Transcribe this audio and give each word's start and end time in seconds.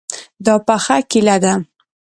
دا 0.45 0.55
پخه 0.67 0.97
کیله 1.11 1.37
ده 1.43 1.53